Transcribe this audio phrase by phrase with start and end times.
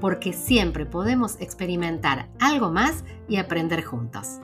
[0.00, 4.40] porque siempre podemos experimentar algo más y aprender juntos.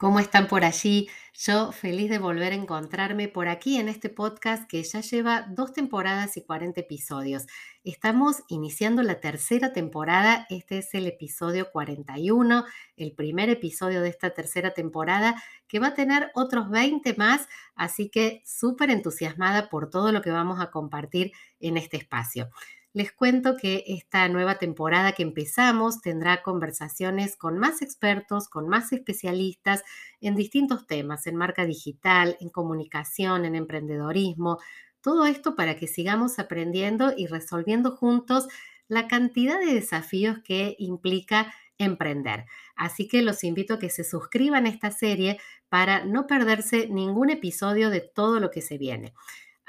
[0.00, 1.10] ¿Cómo están por allí?
[1.34, 5.74] Yo feliz de volver a encontrarme por aquí en este podcast que ya lleva dos
[5.74, 7.46] temporadas y 40 episodios.
[7.84, 12.64] Estamos iniciando la tercera temporada, este es el episodio 41,
[12.96, 15.34] el primer episodio de esta tercera temporada
[15.68, 20.30] que va a tener otros 20 más, así que súper entusiasmada por todo lo que
[20.30, 22.48] vamos a compartir en este espacio.
[22.92, 28.92] Les cuento que esta nueva temporada que empezamos tendrá conversaciones con más expertos, con más
[28.92, 29.84] especialistas
[30.20, 34.58] en distintos temas, en marca digital, en comunicación, en emprendedorismo.
[35.02, 38.48] Todo esto para que sigamos aprendiendo y resolviendo juntos
[38.88, 42.46] la cantidad de desafíos que implica emprender.
[42.74, 47.30] Así que los invito a que se suscriban a esta serie para no perderse ningún
[47.30, 49.14] episodio de todo lo que se viene.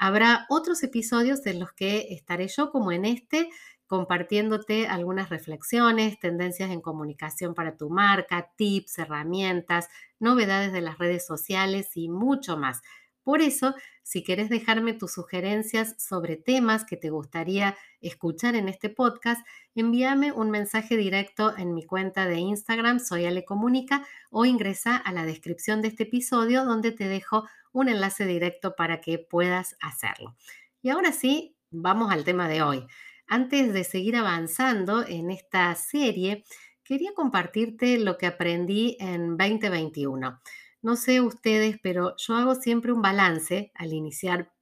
[0.04, 3.48] Habrá otros episodios en los que estaré yo, como en este,
[3.86, 9.86] compartiéndote algunas reflexiones, tendencias en comunicación para tu marca, tips, herramientas,
[10.18, 12.82] novedades de las redes sociales y mucho más.
[13.22, 18.90] Por eso, si quieres dejarme tus sugerencias sobre temas que te gustaría escuchar en este
[18.90, 24.96] podcast, envíame un mensaje directo en mi cuenta de Instagram, soy Ale Comunica, o ingresa
[24.96, 29.76] a la descripción de este episodio donde te dejo un enlace directo para que puedas
[29.80, 30.36] hacerlo.
[30.82, 32.86] Y ahora sí, vamos al tema de hoy.
[33.26, 36.44] Antes de seguir avanzando en esta serie,
[36.84, 40.40] quería compartirte lo que aprendí en 2021.
[40.82, 44.52] No sé ustedes, pero yo hago siempre un balance al iniciar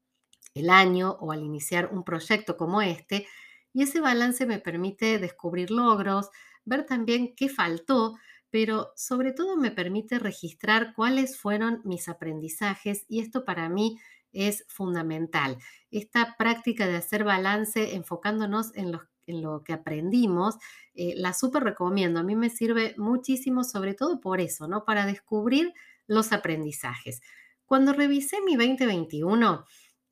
[0.55, 3.27] el año o al iniciar un proyecto como este
[3.73, 6.31] y ese balance me permite descubrir logros,
[6.65, 8.17] ver también qué faltó,
[8.51, 13.99] pero sobre todo me permite registrar cuáles fueron mis aprendizajes y esto para mí
[14.33, 15.57] es fundamental.
[15.91, 20.57] Esta práctica de hacer balance enfocándonos en, lo que aprendimos,
[20.95, 22.19] eh, la súper recomiendo.
[22.19, 24.85] A mí me sirve muchísimo, sobre todo por eso, ¿no?
[24.85, 25.73] Para descubrir
[26.11, 27.23] los aprendizajes.
[27.65, 29.65] Cuando revisé mi 2021,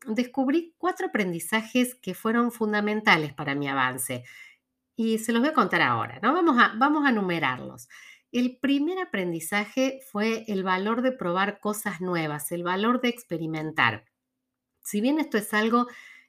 [0.06, 4.22] descubrí cuatro aprendizajes que fueron fundamentales para mi avance.
[4.94, 6.32] Y se los voy a contar ahora, ¿no?
[6.32, 7.88] Vamos a, vamos a numerarlos.
[8.30, 14.04] El primer aprendizaje fue el valor de probar cosas nuevas, el valor de experimentar.
[14.82, 15.88] Si bien esto es algo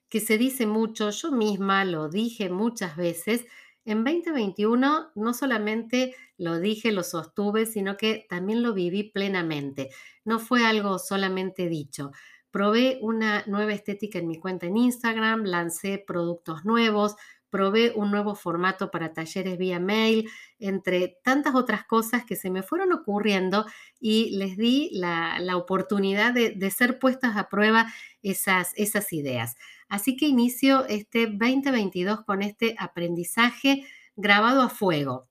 [0.10, 3.46] que se dice mucho, yo misma lo dije muchas veces,
[3.92, 9.90] en 2021 no solamente lo dije, lo sostuve, sino que también lo viví plenamente.
[10.24, 12.12] No fue algo solamente dicho.
[12.52, 17.16] Probé una nueva estética en mi cuenta en Instagram, lancé productos nuevos,
[17.50, 20.30] probé un nuevo formato para talleres vía mail,
[20.60, 23.66] entre tantas otras cosas que se me fueron ocurriendo
[24.00, 28.74] y les di la, oportunidad de, ser puestas a prueba esas,
[29.12, 29.56] ideas.
[29.88, 33.86] Así que inicio este 2022 con este aprendizaje
[34.16, 35.28] grabado a fuego.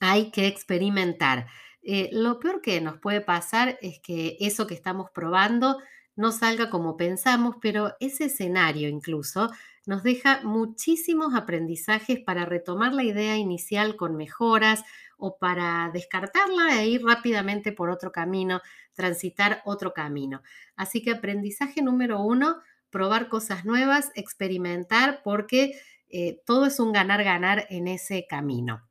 [0.00, 1.46] Hay que experimentar.
[1.82, 5.78] Eh, lo peor que nos puede pasar es que eso que estamos probando
[6.16, 9.50] no salga como pensamos, pero ese escenario incluso
[9.90, 14.84] nos deja muchísimos aprendizajes para retomar la idea inicial con mejoras
[15.18, 18.60] o para descartarla e ir rápidamente por otro camino,
[18.94, 20.42] transitar otro camino.
[20.76, 25.72] Así que aprendizaje número uno, probar cosas nuevas, experimentar, porque
[26.08, 28.88] eh, todo es un ganar-ganar en ese camino.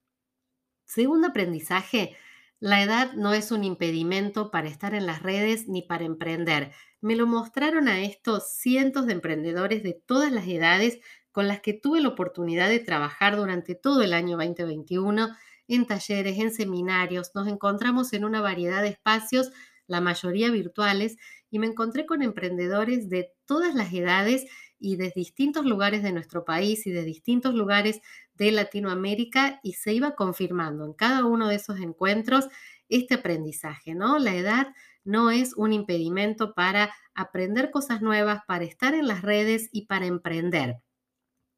[0.84, 2.18] Segundo aprendizaje,
[2.60, 6.74] la edad no es un impedimento para estar en las redes ni para emprender.
[7.02, 11.00] Me lo mostraron a estos cientos de emprendedores de todas las edades
[11.32, 15.30] con las que tuve la oportunidad de trabajar durante todo el año 2021
[15.70, 17.32] en talleres, en seminarios.
[17.34, 19.52] Nos encontramos en una variedad de espacios,
[19.88, 21.18] la mayoría virtuales,
[21.50, 24.48] y me encontré con emprendedores de todas las edades
[24.80, 28.02] y de distintos lugares de nuestro país y de distintos lugares
[28.34, 32.48] de Latinoamérica y se iba confirmando en cada uno de esos encuentros
[32.88, 34.18] este aprendizaje, ¿no?
[34.20, 34.68] La edad
[35.04, 40.06] no es un impedimento para aprender cosas nuevas, para estar en las redes y para
[40.06, 40.78] emprender.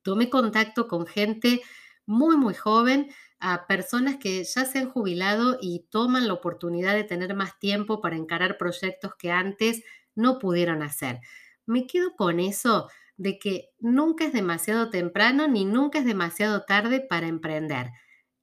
[0.03, 1.61] Tomé contacto con gente
[2.05, 7.03] muy, muy joven, a personas que ya se han jubilado y toman la oportunidad de
[7.03, 9.83] tener más tiempo para encarar proyectos que antes
[10.13, 11.19] no pudieron hacer.
[11.65, 12.87] Me quedo con eso
[13.21, 17.91] de que nunca es demasiado temprano ni nunca es demasiado tarde para emprender.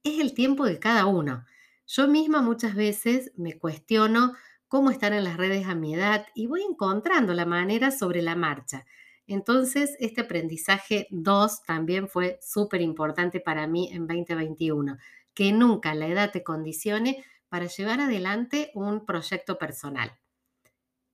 [0.05, 1.45] Es el tiempo de cada uno.
[1.85, 4.35] Yo misma muchas veces me cuestiono
[4.69, 8.37] cómo estar en las redes a mi edad y voy encontrando la manera sobre la
[8.37, 8.87] marcha.
[9.27, 14.97] Entonces, este aprendizaje 2 también fue súper importante para mí en 2021,
[15.35, 20.17] que nunca la edad te condicione para llevar adelante un proyecto personal.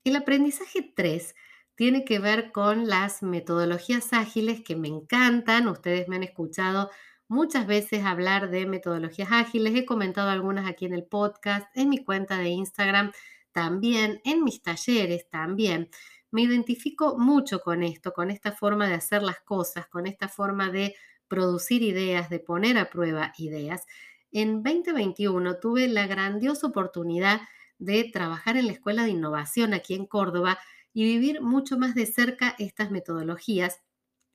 [0.04, 1.34] El aprendizaje 3
[1.76, 5.68] tiene que ver con las metodologías ágiles que me encantan.
[5.68, 6.90] Ustedes me han escuchado
[7.28, 9.74] muchas veces hablar de metodologías ágiles.
[9.74, 13.12] He comentado algunas aquí en el podcast, en mi cuenta de Instagram
[13.52, 15.90] también, en mis talleres también.
[16.30, 20.70] Me identifico mucho con esto, con esta forma de hacer las cosas, con esta forma
[20.70, 20.94] de
[21.28, 23.86] producir ideas, de poner a prueba ideas.
[24.32, 27.40] En 2021 tuve la grandiosa oportunidad
[27.78, 30.58] de trabajar en la Escuela de Innovación aquí en Córdoba
[30.94, 33.80] y vivir mucho más de cerca estas metodologías.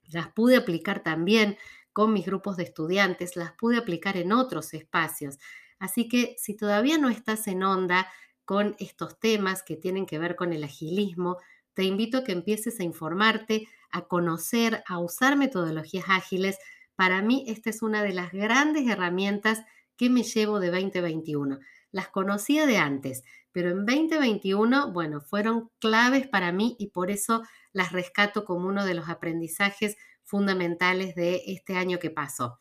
[0.03, 1.57] Las pude aplicar también
[1.93, 5.39] con mis grupos de estudiantes, las pude aplicar en otros espacios.
[5.79, 8.07] Así que si todavía no estás en onda
[8.45, 11.37] con estos temas que tienen que ver con el agilismo,
[11.73, 16.57] te invito a que empieces a informarte, a conocer, a usar metodologías ágiles.
[16.95, 19.63] Para mí esta es una de las grandes herramientas
[19.95, 21.59] que me llevo de 2021.
[21.91, 27.43] Las conocía de antes, pero en 2021, bueno, fueron claves para mí y por eso
[27.73, 32.59] las rescato como uno de los aprendizajes fundamentales de este año que pasó.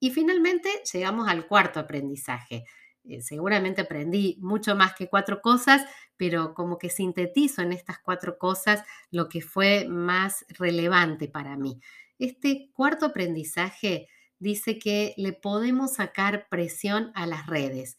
[0.00, 2.64] Y finalmente llegamos al cuarto aprendizaje.
[3.04, 5.82] Eh, seguramente aprendí mucho más que cuatro cosas,
[6.16, 11.80] pero como que sintetizo en estas cuatro cosas lo que fue más relevante para mí.
[12.18, 17.96] Este cuarto aprendizaje dice que le podemos sacar presión a las redes.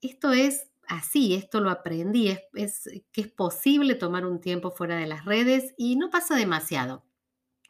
[0.00, 5.06] Esto es así, esto lo aprendí, es, que es posible tomar un tiempo fuera de
[5.06, 7.04] las redes y no pasa demasiado,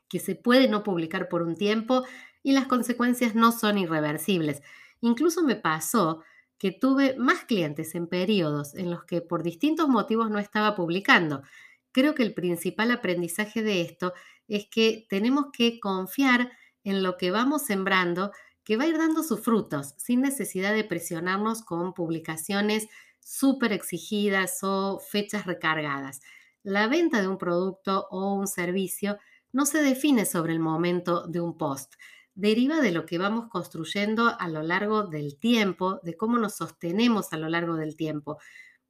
[0.09, 2.05] que se puede no publicar por un tiempo
[2.43, 4.63] y las consecuencias no son irreversibles.
[5.01, 6.23] Incluso me pasó
[6.59, 11.43] que tuve más clientes en periodos en los que por distintos motivos no estaba publicando.
[11.93, 14.13] Creo que el principal aprendizaje de esto
[14.49, 16.51] es que tenemos que confiar
[16.85, 18.33] en lo que vamos sembrando
[18.69, 22.87] que va a ir dando sus frutos sin necesidad de presionarnos con publicaciones
[23.19, 26.21] súper exigidas o fechas recargadas.
[26.63, 29.17] La venta de un producto o un servicio
[29.53, 31.95] no se define sobre el momento de un post,
[32.35, 37.33] deriva de lo que vamos construyendo a lo largo del tiempo, de cómo nos sostenemos
[37.33, 38.37] a lo largo del tiempo.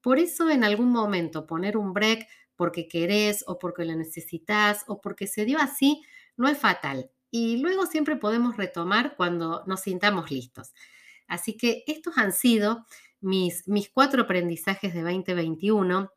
[0.00, 2.26] Por eso en algún momento poner un break
[2.56, 6.02] porque querés o porque lo necesitas o porque se dio así
[6.36, 10.72] no es fatal y luego siempre podemos retomar cuando nos sintamos listos.
[11.26, 12.86] Así que estos han sido
[13.20, 16.10] mis, mis cuatro aprendizajes de 2021.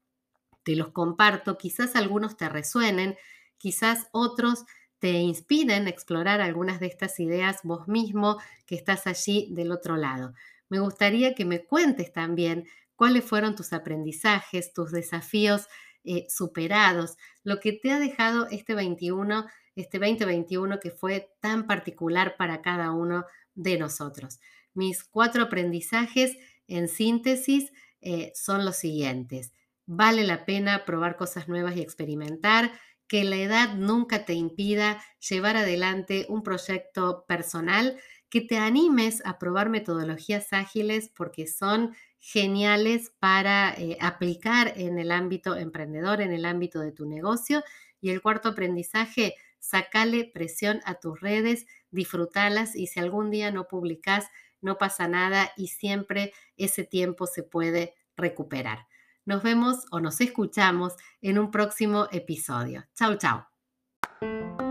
[0.63, 3.17] Te los comparto, quizás algunos te resuenen,
[3.57, 4.65] quizás otros
[4.99, 9.97] te inspiren a explorar algunas de estas ideas vos mismo que estás allí del otro
[9.97, 10.33] lado.
[10.69, 15.67] Me gustaría que me cuentes también cuáles fueron tus aprendizajes, tus desafíos
[16.03, 22.35] eh, superados, lo que te ha dejado este 21 este 2021 que fue tan particular
[22.37, 23.25] para cada uno
[23.55, 24.39] de nosotros.
[24.73, 26.37] Mis cuatro aprendizajes
[26.67, 27.71] en síntesis
[28.01, 29.53] eh, son los siguientes.
[29.85, 32.71] Vale la pena probar cosas nuevas y experimentar,
[33.07, 39.37] que la edad nunca te impida llevar adelante un proyecto personal, que te animes a
[39.37, 46.45] probar metodologías ágiles porque son geniales para eh, aplicar en el ámbito emprendedor, en el
[46.45, 47.63] ámbito de tu negocio.
[47.99, 53.69] Y el cuarto aprendizaje, sacale presión a tus redes, disfrútalas y si algún día no
[53.69, 54.27] publicas,
[54.59, 58.87] no pasa nada y siempre ese tiempo se puede recuperar.
[59.23, 62.85] Nos vemos o nos escuchamos en un próximo episodio.
[62.95, 64.70] Chao, chao.